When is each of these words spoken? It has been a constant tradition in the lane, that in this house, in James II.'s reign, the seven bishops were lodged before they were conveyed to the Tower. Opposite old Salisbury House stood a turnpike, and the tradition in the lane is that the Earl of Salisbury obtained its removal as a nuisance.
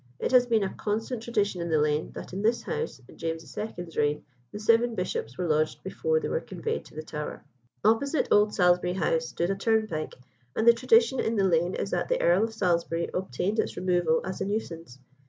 It 0.17 0.31
has 0.31 0.47
been 0.47 0.63
a 0.63 0.73
constant 0.73 1.21
tradition 1.21 1.61
in 1.61 1.69
the 1.69 1.77
lane, 1.77 2.11
that 2.15 2.33
in 2.33 2.41
this 2.41 2.63
house, 2.63 2.99
in 3.07 3.19
James 3.19 3.55
II.'s 3.55 3.95
reign, 3.95 4.25
the 4.51 4.57
seven 4.57 4.95
bishops 4.95 5.37
were 5.37 5.45
lodged 5.47 5.83
before 5.83 6.19
they 6.19 6.27
were 6.27 6.39
conveyed 6.41 6.85
to 6.85 6.95
the 6.95 7.03
Tower. 7.03 7.43
Opposite 7.85 8.27
old 8.31 8.51
Salisbury 8.51 8.93
House 8.93 9.27
stood 9.27 9.51
a 9.51 9.55
turnpike, 9.55 10.15
and 10.55 10.65
the 10.67 10.73
tradition 10.73 11.19
in 11.19 11.35
the 11.35 11.43
lane 11.43 11.75
is 11.75 11.91
that 11.91 12.09
the 12.09 12.19
Earl 12.19 12.45
of 12.45 12.53
Salisbury 12.55 13.11
obtained 13.13 13.59
its 13.59 13.77
removal 13.77 14.21
as 14.25 14.41
a 14.41 14.45
nuisance. 14.45 14.97